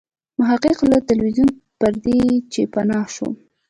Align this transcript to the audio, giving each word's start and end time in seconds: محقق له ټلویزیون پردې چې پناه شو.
محقق 0.39 0.77
له 0.91 0.97
ټلویزیون 1.07 1.49
پردې 1.79 2.19
چې 2.53 2.61
پناه 2.73 3.05
شو. 3.15 3.27